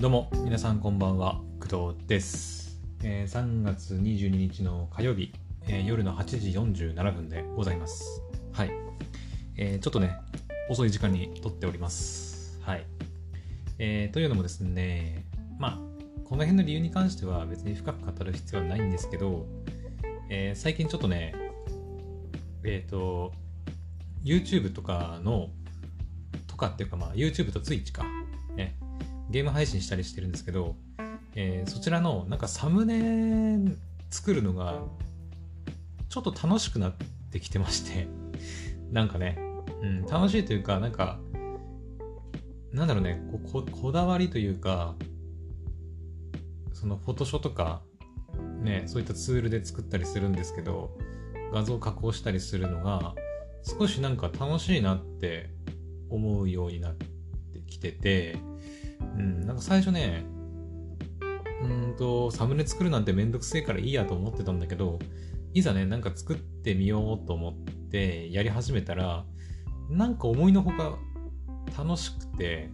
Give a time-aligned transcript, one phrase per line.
[0.00, 5.30] どうも皆さんこんばんは工藤です、えー3月22日の火曜日、
[5.68, 8.22] えー夜の8時47分でございます。
[8.50, 8.70] はい、
[9.58, 10.16] えーちょっとね
[10.70, 12.58] 遅い時間に撮っております。
[12.62, 12.86] はい、
[13.78, 15.26] えーというのもですね
[15.58, 15.78] まあ
[16.24, 19.44] この辺の理由に関しては別に深く語る必要はないんですけど、
[20.30, 21.34] えー最近ちょっとね
[22.64, 23.32] えっ、と
[24.24, 25.50] YouTube とかの
[26.46, 28.06] とかっていうかまあ YouTube と Twitch か。
[29.30, 30.76] ゲーム配信したりしてるんですけど、
[31.34, 33.74] えーそちらのなんかサムネ
[34.10, 34.82] 作るのが
[36.08, 36.94] ちょっと楽しくなっ
[37.30, 38.08] てきてまして
[38.90, 39.38] なんかね、
[39.82, 41.20] うん、楽しいというかなんか
[42.72, 44.96] なんだろうねこここだわりというか
[46.72, 47.82] そのフォトショーとか
[48.62, 50.96] ねそういったツールで作ったりするんですけど
[51.52, 53.14] 画像加工したりするのが
[53.62, 55.50] 少しなんか楽しいなって
[56.08, 57.06] 思うようになって
[57.66, 58.38] きてて
[59.16, 60.24] うん、なんか最初ね、
[61.62, 64.98] うんと、サムネ作るなんてめんどくせえからいいやと思ってたんだけど、
[65.52, 67.54] いざね、なんか作ってみようと思っ
[67.90, 69.24] てやり始めたら、
[69.88, 70.98] なんか思いのほか
[71.76, 72.70] 楽しくて、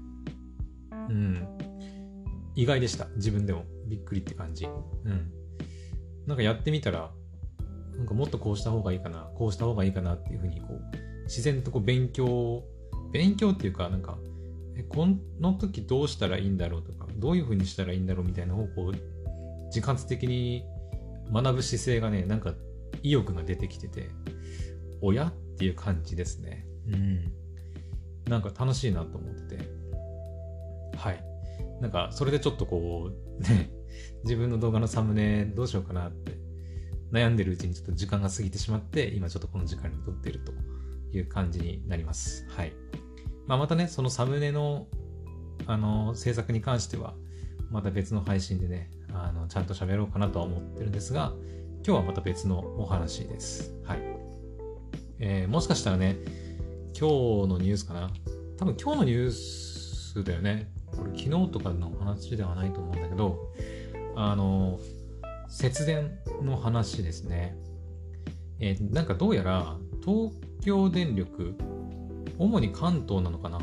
[1.08, 1.46] うん、
[2.54, 3.06] 意外でした。
[3.16, 3.64] 自分でも。
[3.86, 4.64] びっくりって感じ。
[4.64, 4.68] う
[5.08, 5.30] ん。
[6.26, 7.10] なんかやってみたら、
[7.96, 10.80] なんかもっとこうした方がいいかな、こうした方がいいかなっていうふうに、こう、
[11.24, 12.64] 自然とこう勉強、
[13.12, 14.18] 勉強っていうか、なんか、
[14.77, 15.06] えこ
[15.41, 18.92] の時どうしたらいいんだろうとかどういう風にしたらいいんだろうみたいな方向
[19.74, 20.64] 自発的に
[21.32, 22.55] 学ぶ姿勢がねなんか
[23.02, 24.10] 意欲が出てきてて
[25.00, 26.66] 親っていう感じですね。
[26.88, 27.32] うん。
[28.28, 29.69] なんか楽しいなと思ってて。
[30.97, 31.24] はい。
[31.80, 33.70] なんかそれでちょっとこうね
[34.24, 36.32] 自分の動画のサムネどうしようかなって
[37.12, 40.52] 悩んでるうちにちょっと時間が過ぎてしまって今ちょっとこの時間に撮ってると
[41.16, 42.47] いう感じになります。
[42.48, 42.72] はい
[43.47, 44.86] まあ、またね、そのサムネの、
[45.66, 47.14] あの、制作に関しては、
[47.70, 51.32] また別の配信でね、あの、ちゃんと喋ろうかなとは思ってるんですが、
[51.87, 53.72] 今日はまた別のお話です。
[53.84, 53.98] はい。
[55.19, 56.16] えーもしかしたらね、
[56.98, 58.10] 今日のニュースかな。
[58.59, 60.70] 多分今日のニュースだよね。
[60.87, 63.53] これ昨日とかの話ではないと思うんだけど、
[64.16, 64.81] あの、
[65.49, 67.56] 節電の話ですね。
[68.59, 70.32] えーなんかどうやら、東
[70.62, 71.54] 京電力、
[72.38, 73.58] 主に関東なのかな？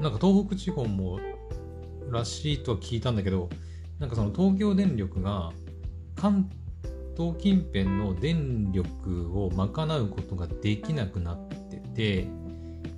[0.00, 1.18] なんか東北地方も
[2.10, 3.48] らしいとは聞いたんだけど
[3.98, 5.52] なんかその東京電力が
[6.16, 6.50] 関
[7.16, 12.28] 東近辺の電力を賄うことができなくなってて、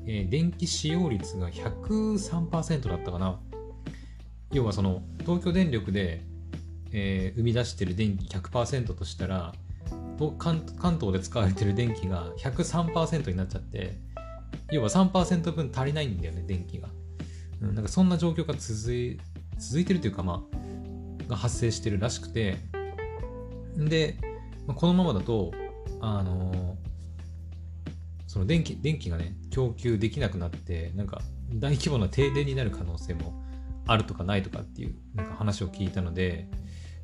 [0.06, 3.38] えー電気使用率が103%だったかな。
[4.52, 6.24] 要はその東京電力で、
[6.92, 9.52] えー生み出してる電気100%としたら
[10.38, 10.64] 関
[11.00, 13.98] 東で使われてる電気が103%になっちゃって
[14.70, 16.88] 要は3%分足りないんだよね電気が、
[17.62, 19.20] うん、なんかそんな状況が続い
[19.58, 22.56] 続いてるというかまあが発生してるらしくて。
[23.76, 24.16] で、
[24.74, 25.52] このままだと
[26.00, 26.86] あのー
[28.36, 31.22] その電気電気がね供給できなくなってなんか
[31.54, 33.32] 大規模な停電になる可能性も
[33.86, 36.46] あるとかないとかっていうなんか話を聞いたので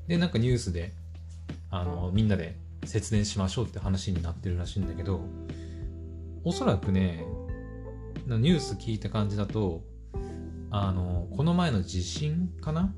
[0.08, 0.92] でなんかニュースで
[1.70, 5.20] あのみんなで節電しましょうって話になってるらしいんだけど
[6.44, 7.24] おそらくね
[8.26, 9.82] ニュース聞いた感じだと
[10.70, 12.94] あのこの前の地震かな？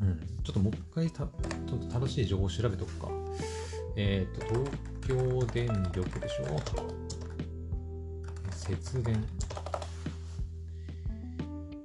[0.00, 0.20] うん。
[0.44, 3.08] ちょっともう一回たちょっと正しい情報を調べとくか。
[3.96, 4.70] えっ、と東
[5.08, 6.60] 京電力でしょ？
[8.50, 9.24] 節電。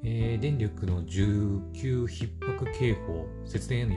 [0.04, 3.26] えー電力の需給逼迫警報。
[3.46, 3.96] 節電への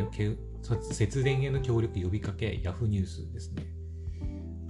[0.63, 3.67] 節電への協力呼びかけ、ヤフーニュースですね。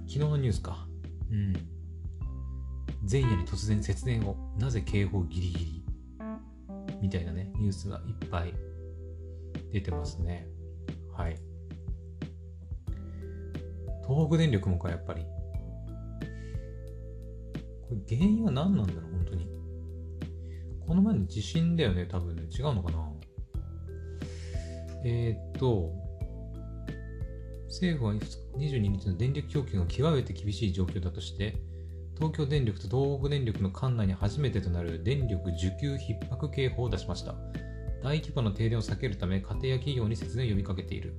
[0.07, 0.87] 昨日のニュースか。
[1.31, 1.53] うん。
[3.09, 5.85] 前夜に突然節電を、なぜ警報ギリギリ？
[7.01, 8.53] みたいなね、ニュースがいっぱい
[9.71, 10.47] 出てますね。
[11.15, 11.39] はい。
[14.07, 15.23] 東北電力もか、やっぱり。
[17.87, 19.47] これ原因は何なんだろう、本当に。
[20.85, 22.43] この前の地震だよね、多分ね。
[22.43, 23.10] 違うのかな？
[25.03, 25.91] えーと、
[27.67, 28.13] 政府は
[28.57, 31.55] 22日の電力供給が極めて厳しい状況だとして、
[32.15, 37.35] 東京電力と東北電力の管内に初めてとなる電力需給逼迫警報を出しました。
[38.03, 41.15] 大規模な停電を避けるため、家庭や企業に節電を呼びかけている。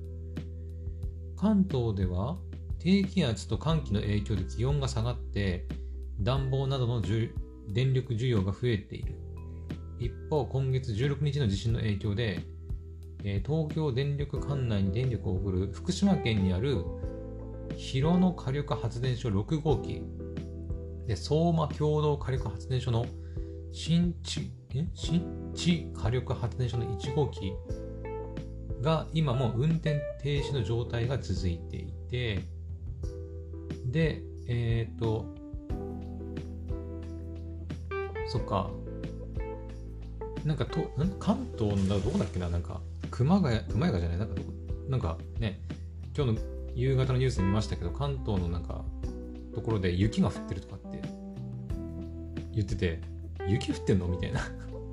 [1.37, 2.37] 関東では、
[2.79, 5.67] 低気圧と寒気の影響で気温が下がって、
[6.21, 9.15] 暖房などの電力需要が増えている。
[9.99, 12.41] 一方、今月16日の地震の影響で、
[13.23, 16.83] えー東京電力管内に電力を送る福島県にある
[17.77, 20.03] 広野火力発電所6号機。
[21.07, 23.05] で相馬共同火力発電所の
[23.71, 24.87] 新地え？
[24.93, 27.53] 新地火力発電所の1号機
[28.81, 32.41] が今も運転停止の状態が続いていて、
[33.85, 35.25] で、えっ、ー、と、
[38.27, 38.69] そっか、
[40.43, 42.81] なんかと、関東のどこだっけな、なんか、
[43.13, 44.53] 熊谷、熊谷じゃない、なんかどこ、
[44.89, 45.61] なんかね、
[46.17, 46.39] 今日の
[46.73, 48.83] 夕方のニュース見ましたけど、関東のなんか、
[49.53, 50.99] ところで雪が降ってるとかって
[52.53, 53.01] 言ってて、
[53.47, 54.41] 雪降ってんのみたいな。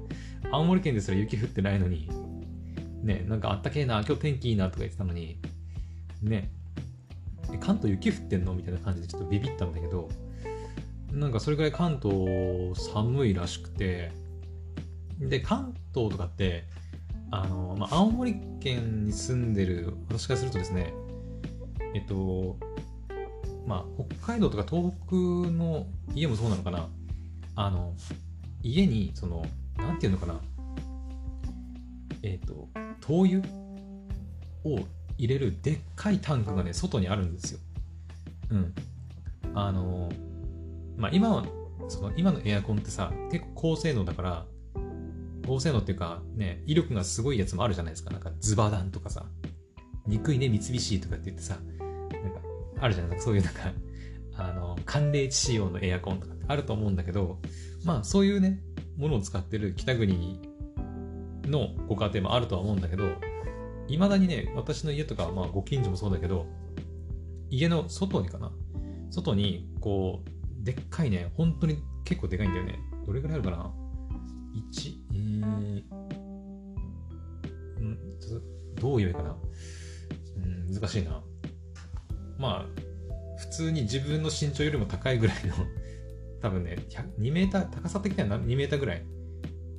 [0.53, 2.11] 青森県ですら雪降ってないのに、
[3.03, 5.39] ね、なんかあったけえな、今日天気いいなとか言ってたのに、
[6.21, 6.53] ね、
[7.59, 10.11] 関東雪降ってんのみたいな感じでちょっとビビったんだけど、
[11.11, 14.13] なんかそれぐらい関東寒いらしくて、
[15.19, 16.65] で、関東とかって、
[17.31, 20.93] あの、まあ、青森県に住んでる私からするとですね、
[21.95, 22.57] えっと、
[23.67, 25.15] まあ、北海道とか東北
[25.51, 26.89] の家もそうなのかな、
[27.57, 27.95] あの、
[28.63, 29.45] 家に、その、
[29.77, 30.41] なんていうのかな、
[32.23, 32.69] えっと、
[33.01, 33.41] 灯油
[34.65, 34.81] を
[35.17, 37.61] 入れるでっかいタンクがね、外にあるんですよ。
[38.51, 38.75] うん。
[39.55, 40.11] あの、
[40.97, 41.45] まあ、今は、
[41.89, 44.47] その今のエアコンってさ、結構高性能だから、
[45.51, 48.11] 高性能っていうか、ね、威力がすごいやつもあるじゃないですか。
[48.13, 49.27] なんかズバダンとかさ、
[50.07, 52.41] 憎いね、三菱とかって言ってさ、なんか、
[52.79, 53.31] あるじゃないですか。
[53.31, 53.73] そういうなんか、
[54.39, 57.41] あの、寒冷地仕様のエアコンとかってあると思うんだけど、
[57.85, 58.63] まあ、そういうね、
[58.97, 60.41] ものを使ってる北国
[61.47, 63.09] のご家庭もあるとは思うんだけど、
[63.89, 66.47] いまだにね、私の家とか、まあご近所もそうだけど、
[67.51, 68.53] 家の外にかな？
[69.11, 72.79] 外に、こう、でっかいね、本当に結構でかいんだよね。
[73.05, 73.73] どれぐらいあるかな
[74.73, 75.00] ?1、
[78.81, 79.37] どう言えばいいかな？
[80.37, 81.23] うん、難しいな。
[82.39, 82.81] まあ、
[83.39, 85.55] 普通に自分の身長よりも高いぐらいの
[86.41, 86.77] 多分ね、
[87.19, 89.05] 2メーター、高さ的には2メーターぐらい。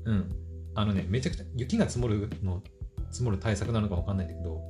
[0.06, 0.30] うん。
[0.76, 2.62] あのね、めちゃくちゃ雪が積もるの、
[3.12, 4.62] 積もる対策なのかわかんないんだけど、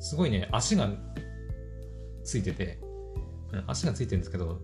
[0.00, 0.90] すごいね、足が
[2.24, 2.78] ついてて、
[3.52, 4.60] うん、足がついてるんですけど、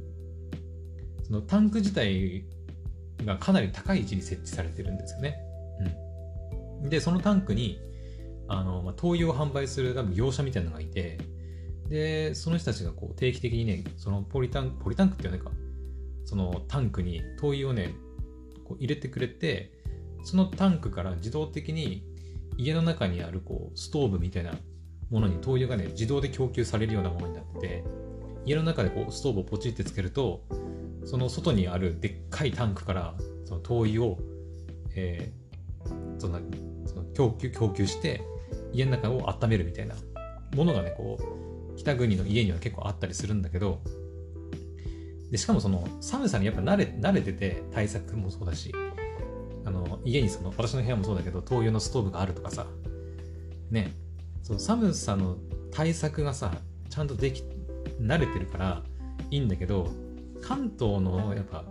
[1.22, 2.44] そのタンク自体
[3.24, 5.38] がかなり高い位置に設置されてるんですよね。
[6.82, 6.90] うん。
[6.90, 7.80] で、そのタンクに、
[8.52, 11.18] あの、まあ、灯油を販売する多分業者みたいなのがいて、
[11.88, 15.52] で、その人たちがこう定期的にね、そのポリタンク、ポリタンクって言わないか、
[16.24, 17.94] そのタンクに灯油をね、
[18.64, 19.72] こう入れてくれて、
[20.24, 22.04] そのタンクから自動的に
[22.56, 24.54] 家の中にあるこうストーブみたいな
[25.10, 27.84] ものに灯油がね自動で供給されるようなものになってて
[28.44, 30.42] 家の中でこうストーブをポチってつけると
[31.04, 33.14] その外にあるでっかいタンクから
[33.44, 34.18] その灯油を、
[34.94, 36.40] えー、その
[36.86, 38.22] その供給供給して
[38.72, 39.94] 家の中を温めるみたいな
[40.54, 43.80] ものがねこう北国の家には結構あったりするんだけど
[45.30, 48.74] でしかもその寒さにやっぱ慣れ慣れてて対策もそうだし
[49.64, 52.66] あの家にその私の部屋もそうだけど灯油のストーブがあるとかさ
[53.70, 53.92] ね
[54.42, 55.36] その寒さの
[55.72, 56.52] 対策がさ
[56.90, 57.42] ちゃんとでき
[58.00, 58.82] 慣れてるから
[59.30, 59.90] いいんだけど
[60.42, 61.64] 関東のやっぱ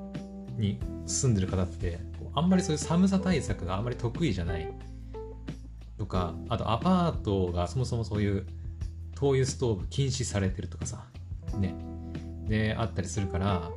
[0.58, 2.00] に住んでる方って
[2.34, 4.74] あんまりそういう寒さ対策があんまり得意じゃない。
[6.02, 8.48] とかあとアパートがそもそもそういう
[9.14, 11.06] 灯油ストーブ禁止されてるとかさ
[11.56, 11.76] ね。
[12.48, 13.70] であったりするから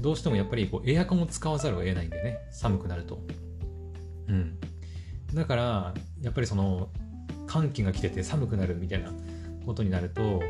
[0.00, 2.38] どうしてもやっぱりこうエアコンを使わざるを得ないんだよね。
[2.52, 3.18] 寒くなると。
[4.28, 4.58] うん。
[5.34, 6.88] だから、やっぱりその、
[7.46, 9.10] 寒気が来てて寒くなるみたいな
[9.66, 10.40] ことになると、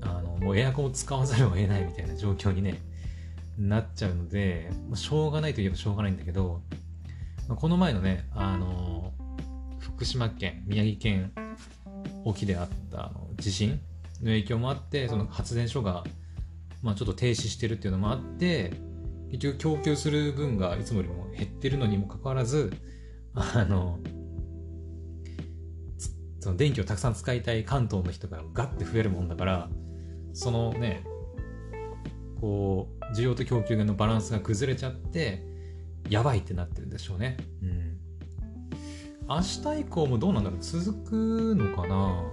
[0.00, 2.78] あの、もうエアコンを使わざるを得ないみたいな状況にね、
[3.58, 6.62] なっちゃうので、ま、しょうがないといえばしょうがないんだけど、
[7.48, 9.12] ま、この前のね、あの、
[9.94, 11.32] 福島県、宮城県
[12.24, 13.80] 沖であったあの地震
[14.22, 16.04] の影響もあって、その発電所が、
[16.82, 18.72] まあ、ちょっと停止してるっていうのもあって、
[19.30, 22.72] 結局供給する分がいつもよりも減ってるのにもかかわらず、
[23.34, 23.98] あの、
[26.40, 29.68] その電気をたくさん使いたい関東の人がガッて増えるもんだから、
[30.32, 31.04] そのね、
[32.40, 35.42] こう、需要と供給のバランスが崩れちゃって、
[36.08, 37.36] やばいってなってるんでしょうね。
[37.62, 37.87] うん。
[39.28, 40.60] 明日以降もどうなんだろう？
[40.60, 42.24] 続くのかな？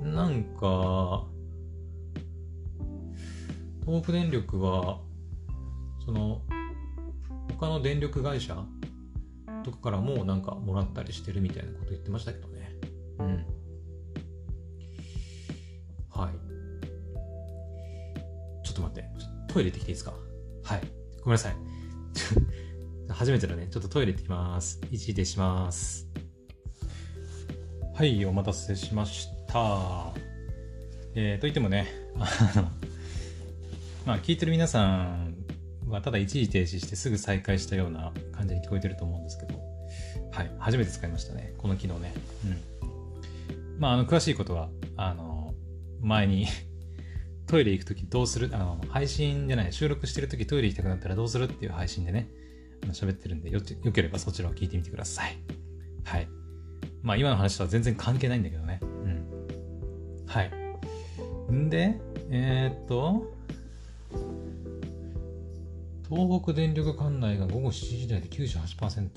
[0.00, 1.26] なんか、
[3.84, 5.00] 東北電力は、
[6.04, 6.40] その、
[7.58, 8.56] 他の電力会社
[9.62, 12.74] とかからもなんかもらったりしてるみたいなこと言ってましたけどね。
[13.18, 13.46] うん。
[16.10, 16.32] はい。
[18.66, 19.04] ちょっと待って。
[19.52, 20.14] トイレ行ってきていいですか？
[20.64, 20.80] はい。
[21.20, 21.56] ごめんなさい。
[23.12, 23.68] 初めてだね。
[23.70, 24.80] ちょっとトイレ行ってきます。
[24.90, 26.08] 一時停止します。
[27.94, 30.12] はい、お待たせしました。
[31.14, 32.62] えー、といってもね、あの、
[34.06, 35.36] まあ、聞いてる皆さん
[35.88, 39.60] はただ一時停止してすぐ再開したような感じに聞こえてると思うんですけど、
[40.30, 42.14] はい、初めて使いましたね、この機能ね。
[42.46, 43.78] うん。
[43.78, 45.54] まあ、あの、詳しいことは、あの、
[46.00, 46.46] 前に
[47.46, 52.28] トイレ行くときどうするあの、配信じゃない、収録してるときトイレ行きたくなったらどうするっていう配信でね、
[52.88, 55.38] 喋ってるんでよ、よければそちらを聞いてみてください。
[56.04, 56.28] はい。
[57.02, 58.80] まあ、今の話とは全然関係ないんだけどね。
[58.82, 60.26] うん。
[60.26, 60.50] はい。
[61.52, 63.32] んで、えー、っと、
[66.08, 69.08] 東北電力管内が午後7時台で98%。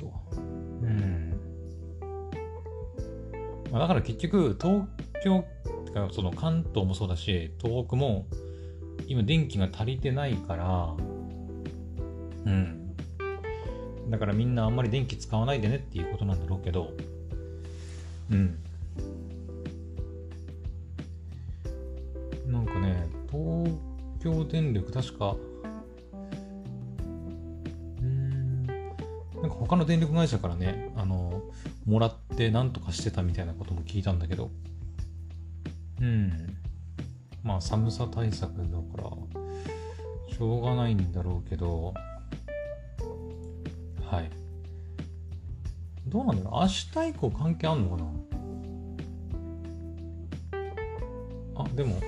[0.81, 1.39] うん。
[3.71, 4.87] まあ、だから結局、東
[5.23, 5.45] 京、
[6.11, 8.27] その関東もそうだし、東北も
[9.07, 10.95] 今電気が足りてないから、
[12.45, 12.84] うん。
[14.09, 16.91] だからみんなあんまり電気使わないでねっていうことなんだろうけど、
[18.31, 18.57] うん。
[22.47, 23.71] なんかね、東
[24.21, 25.35] 京電力確か
[27.99, 28.75] うんなん
[29.41, 31.41] か他の電力会社からね、あの、
[31.85, 34.51] もらってなんとかしてたみたいなことも聞いたんだけど、
[35.99, 36.31] うん。
[37.43, 38.63] まあ寒さ対策だ
[39.01, 39.09] から、
[40.35, 41.93] しょうがないんだろうけど、
[44.05, 44.29] はい。
[46.07, 48.11] どうなんだろう明日以降関係あんのかな？
[51.57, 51.99] あ、でも、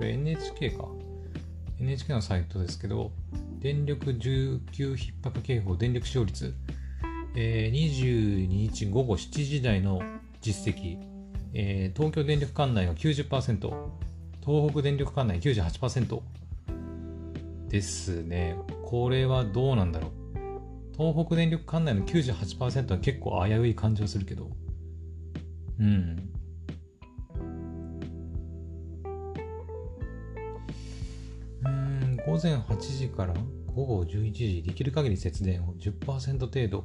[0.00, 0.88] NHK か。
[1.80, 3.12] NHK のサイトですけど、
[3.60, 6.54] 電力需給逼迫警報電力使用率、
[7.36, 10.02] えー、22日午後7時台の
[10.40, 10.98] 実績、
[11.54, 13.58] えー、東京電力管内が90%、
[14.44, 16.20] 東北電力管内98%
[17.68, 18.56] ですね。
[18.84, 20.17] これはどうなんだろう。
[20.98, 24.50] 東北電力管内の98%は結構危うい感じはするけど。
[25.78, 26.16] うん
[31.64, 32.16] うん。
[32.26, 33.34] 午前8時から
[33.66, 36.82] 午後11時、できる限り節電を10%程度、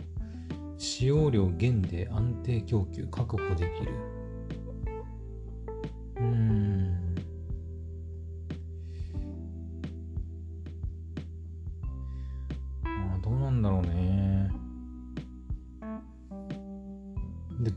[0.78, 4.13] 使用量減で安定供給確保できる。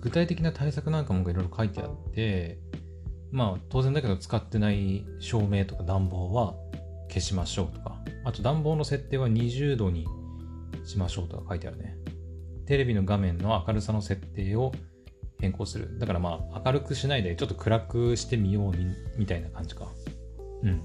[0.00, 2.58] 具体的な対策なんかもいろいろ書いてあって、
[3.30, 6.54] まあ当然だけど使ってない照明とか暖房は
[7.08, 10.06] 消しましょうとか、あと暖房の設定は20度に
[10.84, 11.96] しましょうとか書いてあるね。
[12.66, 14.72] テレビの画面の明るさの設定を
[15.40, 15.98] 変更する。
[15.98, 18.72] だからまあ明るくしないでちょっと暗くしてみよう
[19.18, 19.88] みたいな感じか。
[20.62, 20.82] うん。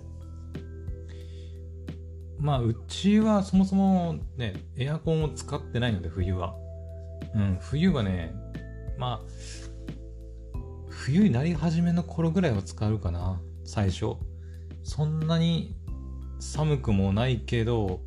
[2.40, 6.56] まあうちはそもそもね、エアコンを使ってないので冬は。
[7.36, 8.34] うん、冬はね、
[8.98, 14.16] まあ、冬になり始めの頃ぐらいは使うかな、最初。
[14.84, 15.76] そんなに
[16.40, 18.02] 寒くもないけど、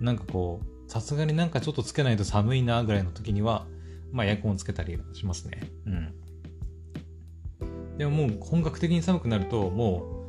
[0.00, 3.66] なんかこう、さすがになんかちょっとつけないと寒いなぐらいの時には、
[4.12, 5.60] まあエアコンをつけたりしますね。
[5.86, 6.14] うん。
[7.98, 10.24] でももう本格的に寒くなると、も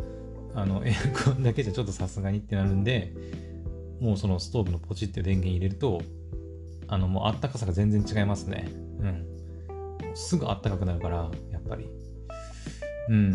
[0.56, 3.14] う、あの、 エアコンだけじゃちょっとさすがにってなるんで、
[4.02, 6.02] もうそのストーブのポチって電源入れると、
[6.88, 8.68] あの、もうあったかさが全然違いますね。
[10.16, 11.90] すぐあったかくなるから、やっぱり。
[13.10, 13.34] うん。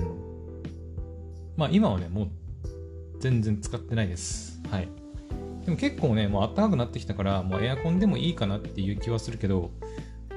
[1.56, 2.28] まあ今はね、もう
[3.20, 4.60] 全然使ってないです。
[4.70, 4.88] はい。
[5.64, 9.70] でも結構ね、もう暖かくなってきたから、もうエアコンでもいいかなっていう気はするけど、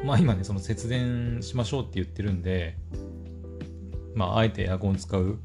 [0.06, 2.78] まあ今ね、その節電しましょうって言ってるんで、
[4.16, 5.38] まああえてエアコン使う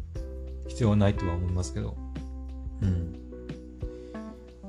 [0.68, 1.96] 必要はないとは思いますけど、
[2.82, 3.14] うん。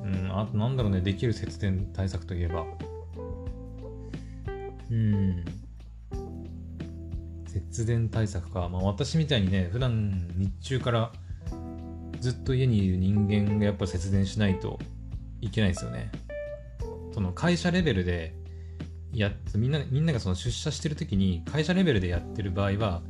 [0.04, 2.66] うん、あとなんだろうね、できる節電対策といえば、
[4.90, 5.46] うん。
[7.74, 8.70] 節電対策か。
[8.70, 11.12] まあ私みたいにね、普段日中から
[12.20, 14.80] ずっと家にいる人間がやっぱ節電しないと
[15.42, 16.12] いけないですよね。
[17.14, 18.36] その会社レベルで
[19.12, 23.02] やみんなみんながその出社してる時に会社レベルでやってる場合は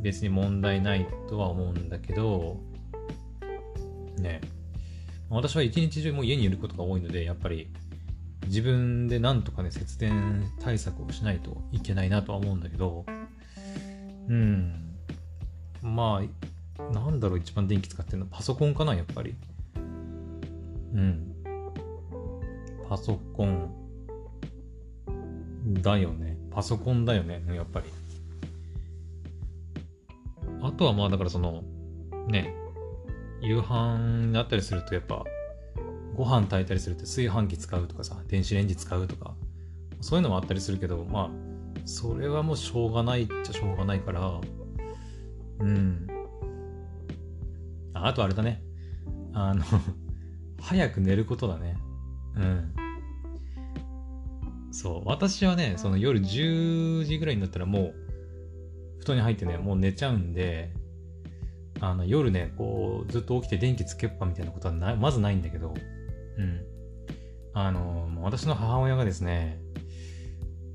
[0.00, 2.60] 別に問題ないとは思うんだけど
[4.18, 4.40] ね
[5.28, 7.68] 私は一日中もう家にいることが多いのでやっぱり
[8.46, 13.04] 自分でなんとかね節電対策をしないといけないなとは思うんだけど
[14.28, 14.96] うん
[15.82, 19.34] まあなんだろう、一番電気使ってるのパソコンかな、やっぱり。
[20.94, 21.34] うん。
[22.88, 23.70] パソコン。
[25.80, 26.36] だよね。
[26.50, 27.86] パソコンだよね、やっぱり。
[30.62, 31.62] あとはまあ、だからその、
[32.28, 32.54] ね、
[33.40, 35.24] 夕飯になったりすると、やっぱ、
[36.14, 39.34] ご飯炊いたりすると炊飯器使うとかさ、電子レンジ使うとか、
[40.00, 41.51] そういうのもあったりするけど、まあ、
[41.84, 44.40] それはもうしょうがないっちゃしょうがないから、
[45.60, 46.06] うん。
[47.94, 48.62] あとあれだね。
[49.32, 49.64] あの
[50.60, 51.76] 早く寝ることだね。
[52.36, 52.72] うん。
[54.72, 55.02] そう。
[55.04, 57.94] 私はね、その夜10時ぐらいになったらもう、
[59.00, 60.72] 布団に入ってね、もう寝ちゃうんで、
[61.80, 65.74] あの、夜ね、こう、ずっと起きて電気つけっぱみたいなことはなまずないんだけど、
[66.38, 66.60] うん。
[67.54, 69.60] あの、私の母親がですね、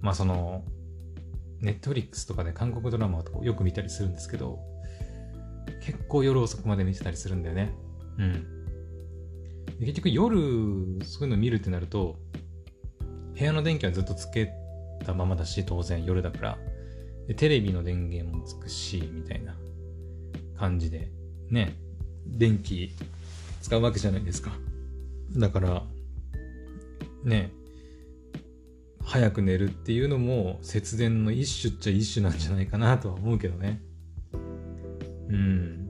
[0.01, 0.63] まあその、
[1.61, 4.59] ネットフリックスとかで韓国ドラマをよく見たりするんですけど、
[5.83, 7.73] 結構夜遅くまで見てたりするんだよね。
[8.19, 8.45] うん。
[9.79, 10.35] 結局夜、
[11.03, 12.17] そういうの見るってなると、
[13.37, 14.51] 部屋の電気はずっとつけ
[15.05, 16.57] たままだし、当然夜だから。
[17.27, 19.55] でテレビの電源もつくし、みたいな
[20.57, 21.11] 感じで、
[21.49, 21.75] ね、
[22.25, 22.91] 電気
[23.61, 24.51] 使うわけじゃないですか。
[25.35, 25.83] だから、
[27.23, 27.51] ね、
[29.07, 33.81] 早く寝るっていうのも節電の一種っちゃ一種なんじゃないかなとは思うけどね。
[35.29, 35.89] うん。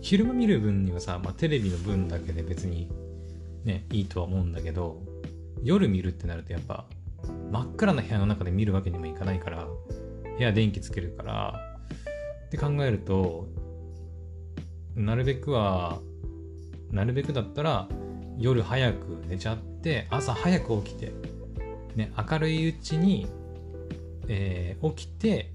[0.00, 2.90] 昼間見る分にはさ、まあ、テレビの分だけで別に
[3.64, 5.00] ね、いいとは思うんだけど、
[5.62, 6.86] 夜見るってなるとやっぱ
[7.52, 9.68] 真っ暗な部屋の中で見るわけにもいかないから、
[10.36, 11.78] 部屋電気つけるから、
[12.46, 13.46] って考えると、
[14.96, 16.00] なるべくは、
[16.90, 17.88] なるべくだったら
[18.36, 21.12] 夜早く寝ちゃってて朝早く起きて、
[21.96, 23.26] ね、明るいうちに、
[24.28, 25.50] えー、起きて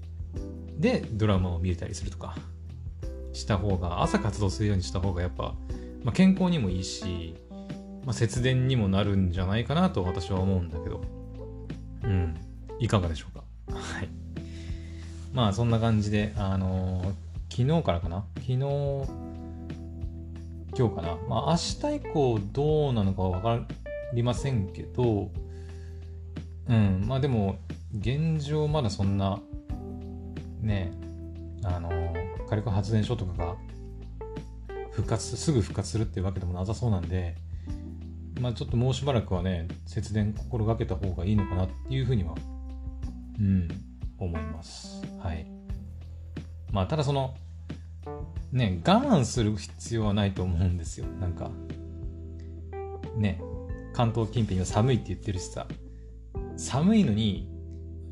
[0.78, 2.36] でドラマを見れたりするとか
[3.32, 5.54] した方が朝活動するようにした方がやっぱ、
[6.04, 7.34] まあ、健康にもいいし、
[8.04, 11.02] まあ、節電にもなるんじゃないかなと私は思うんだけど。
[12.04, 12.34] うん。
[12.78, 13.42] いかがでしょうか？
[13.76, 14.08] はい。
[15.32, 18.24] まあそんな感じであのー、昨日からかな？
[18.36, 19.06] 昨日今
[20.90, 21.16] 日かな？
[21.28, 21.56] まあ、明
[21.90, 23.66] 日以降どうなのかわか
[24.14, 25.30] りませんけど、
[26.68, 27.58] うん、まあでも、
[27.98, 29.40] 現状まだそんな、
[30.60, 30.92] ね、
[31.62, 31.90] あの、
[32.48, 33.56] 火力発電所とかが
[34.92, 37.36] 復活、すぐ復活するっていうわけでもなさそうなんで、
[38.40, 42.34] まあちょっともうしばらくはね、節電心がけた方がいいのかなっていうふうには、
[43.38, 43.68] うん、
[44.18, 45.02] 思います。
[45.20, 45.46] はい。
[46.72, 47.34] まあただその、
[48.52, 51.06] ね、我慢する必要はないと思うんですよ。
[51.20, 51.50] なんか、
[53.16, 53.40] ね、
[53.96, 55.66] 関東近辺は寒いって言ってるしさ、
[56.58, 57.48] 寒いのに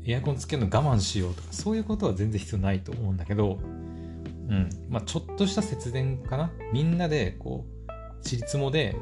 [0.03, 6.51] エアコンつけるの我慢しようとか、そういうことは全然必要ないと思うんだけど、うん、まあちょっとした節電かな。
[6.73, 8.95] みんなで、こう、ちりつもで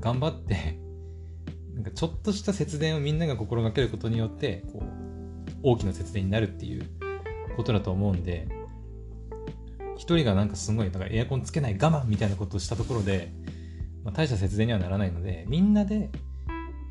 [0.00, 0.78] 頑張って
[1.76, 4.84] なんかちょっとした節電をみんなが心がけることによって、こう、
[5.62, 6.86] 大きな節電になるっていう
[7.54, 8.48] ことだと思うんで、
[9.98, 13.30] 一人がなんかすごい、だかエアコンつけない我慢みたいなことをしたところで、
[14.04, 16.10] まあ、大した節電にはならないので、みんなで、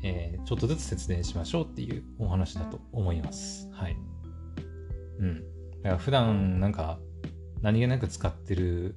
[0.02, 3.68] えー、ちょっとずつ節電しましょうっていうお話だと思います。
[3.72, 3.96] はい。
[5.18, 5.36] うん。
[5.82, 6.98] だから普段なんか
[7.62, 8.96] 何気なく使ってる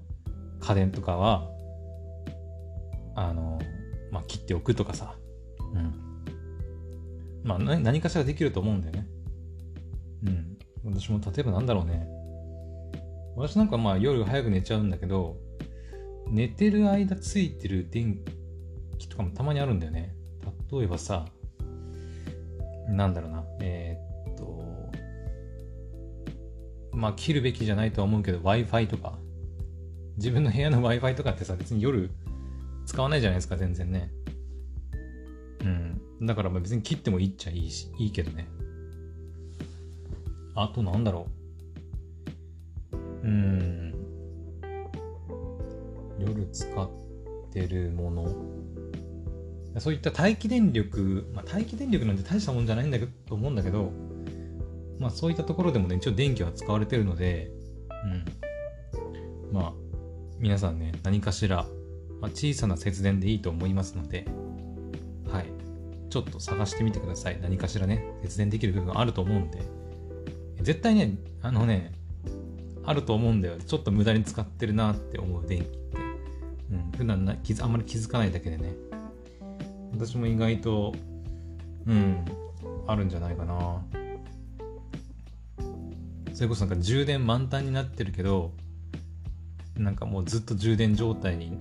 [0.59, 1.49] 家電とかは、
[3.15, 3.59] あの、
[4.11, 5.15] まあ、切っておくとかさ、
[5.73, 5.93] うん。
[7.43, 9.07] まあ、何かしらできると思うんだよね。
[10.25, 10.57] うん。
[10.93, 12.07] 私も例えばなんだろうね。
[13.35, 15.37] 私なんかまあ夜早く寝ちゃうんだけど、
[16.27, 18.19] 寝てる間ついてる電
[18.97, 20.15] 気とかもたまにあるんだよね。
[20.71, 21.25] 例えばさ、
[22.89, 24.63] なんだろうな、えー、っと、
[26.91, 29.17] まあ切るべきじゃないとは思うけど Wi-Fi とか、
[30.17, 32.09] 自分の部屋の Wi-Fi とかってさ、別に夜
[32.85, 34.11] 使わないじゃないですか、全然ね。
[35.61, 36.25] うん。
[36.25, 38.47] だから別に切ってもいいっちゃいいし、いいけどね。
[40.55, 41.27] あとなんだろ
[42.91, 43.27] う。
[43.27, 43.93] うん。
[46.19, 46.89] 夜使っ
[47.51, 48.62] てるもの。
[49.79, 53.91] そういった待機電力、まあ、待機電力なんて大したもんじゃないんだけど、と思うんだけど、
[54.99, 57.51] まあそういったところでもね、一応電気は使われてるので、
[59.49, 59.53] うん。
[59.53, 59.73] まあ、
[60.39, 61.65] 皆さんね、何かしら、
[62.21, 64.25] まあ、小さな節電でいいと思いますので、
[65.29, 65.45] はい。
[66.09, 67.39] ちょっと探してみてください。
[67.41, 69.61] 何かしらね、節電できる部分あると思うんで、
[70.61, 71.91] 絶対ね、あのね、
[72.85, 73.57] あると思うんだよ。
[73.57, 75.97] ちょっと無駄に使ってるなって思う電気って。
[76.71, 78.73] うん、普段なあんまり気づかないだけでね。
[79.93, 80.93] 私も意外と、
[81.85, 82.25] うん、
[82.87, 83.81] あるんじゃないかな。
[86.33, 88.51] それこそなんか充電満タンになってるけど、
[89.77, 91.57] なんかもうずっと充電状態に、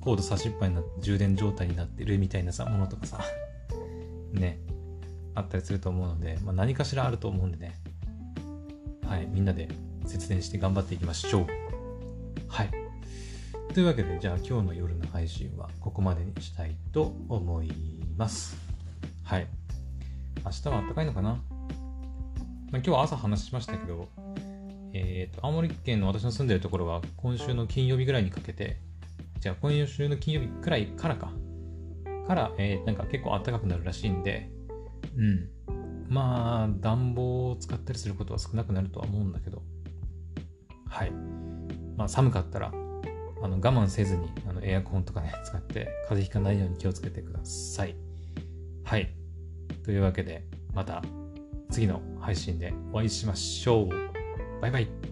[0.00, 3.20] コード差しっぱになって充電状態になってるみたいなさ、ものとかさ、
[4.32, 4.58] ね、
[5.34, 7.74] あったりすると思うので、まあ、何かしらあると思うんでね、
[9.06, 9.68] はい、みんなで
[10.06, 11.46] 節電して頑張っていきましょう。
[12.48, 12.85] はい。
[13.74, 17.70] というわけで、じゃあ今日の夜の配信はここまでにしたいと思い
[18.16, 18.56] ます。
[19.22, 19.46] はい。
[20.44, 21.40] 明日は暖かいのかな、まあ、
[22.72, 24.08] 今日は朝話しましたけど、
[24.94, 28.78] えっ、ー、と、青森県の私の住んでるところは今週の金曜日ぐらいにかけて、
[29.40, 31.32] じゃあ今週の金曜日くらいからか。
[32.26, 34.50] から、えー、なんか結構暖かくなるらしいんで、
[35.16, 35.48] うん。
[36.08, 39.62] まあ、暖房を使ったりすることは少なくなるとは思うんだけど、
[40.88, 41.10] はい。
[41.96, 42.72] まあ、寒かったら、
[43.46, 47.94] あの我慢せずにあのエアコンとかね、使って風邪ひかないように気をつけてください。
[48.82, 49.14] はい。
[49.84, 50.42] というわけで、
[50.74, 51.00] また
[51.70, 53.88] 次の配信でお会いしましょう。
[54.60, 55.05] バイバイ。